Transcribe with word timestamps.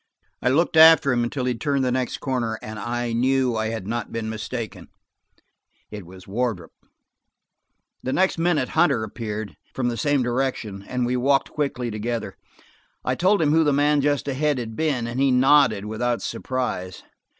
I 0.41 0.49
looked 0.49 0.77
after 0.77 1.11
him 1.13 1.23
until 1.23 1.45
he 1.45 1.53
turned 1.53 1.85
the 1.85 1.91
next 1.91 2.17
corner, 2.17 2.57
and 2.63 2.79
I 2.79 3.13
knew 3.13 3.55
I 3.55 3.67
had 3.67 3.85
not 3.85 4.11
been 4.11 4.31
mistaken; 4.31 4.87
it 5.91 6.07
was 6.07 6.27
Wardrop. 6.27 6.71
The 8.01 8.11
next 8.11 8.39
minute 8.39 8.69
Hunter 8.69 9.03
appeared, 9.03 9.55
from 9.75 9.89
the 9.89 9.97
same 9.97 10.23
direction, 10.23 10.83
and 10.87 11.05
we 11.05 11.15
walked 11.17 11.51
quickly 11.51 11.91
together. 11.91 12.35
I 13.05 13.13
told 13.13 13.43
him 13.43 13.51
who 13.51 13.63
the 13.63 13.73
man 13.73 14.01
just 14.01 14.27
ahead 14.27 14.57
had 14.57 14.75
been, 14.75 15.05
and 15.05 15.19
he 15.19 15.29
nodded 15.29 15.85
without 15.85 16.23
surprise. 16.23 17.03